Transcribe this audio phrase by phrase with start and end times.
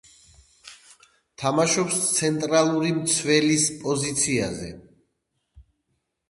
[1.43, 4.73] თამაშობს ცენტრალური მცველის პოზიციაზე.